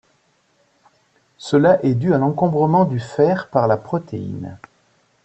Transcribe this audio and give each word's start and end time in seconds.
Cela 1.37 1.77
est 1.85 1.93
dû 1.93 2.11
à 2.11 2.17
l'encombrement 2.17 2.85
du 2.85 2.99
fer 2.99 3.49
par 3.49 3.67
la 3.67 3.77
protéine. 3.77 4.57